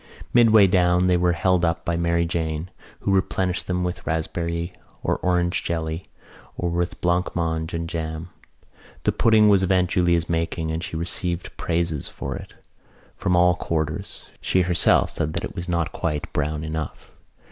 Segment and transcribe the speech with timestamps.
[0.33, 5.17] Midway down they were held up by Mary Jane, who replenished them with raspberry or
[5.17, 6.07] orange jelly
[6.57, 8.29] or with blancmange and jam.
[9.03, 12.53] The pudding was of Aunt Julia's making and she received praises for it
[13.15, 14.25] from all quarters.
[14.41, 17.11] She herself said that it was not quite brown enough.